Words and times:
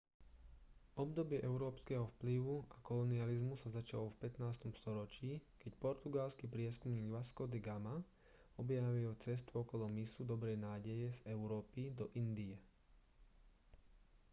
obdobie 1.03 1.37
európskeho 1.49 2.05
vplyvu 2.17 2.55
a 2.75 2.81
kolonializmu 2.89 3.53
sa 3.57 3.69
začalo 3.79 4.05
v 4.09 4.19
15. 4.33 4.73
storočí 4.79 5.31
keď 5.61 5.71
portugalský 5.83 6.45
prieskumník 6.55 7.05
vasco 7.15 7.43
da 7.51 7.59
gama 7.67 7.97
objavil 8.61 9.11
cestu 9.25 9.51
okolo 9.63 9.85
mysu 10.01 10.21
dobrej 10.31 10.57
nádeje 10.67 11.07
z 11.21 11.37
európy 11.37 11.81
do 11.99 12.05
indie 12.21 12.55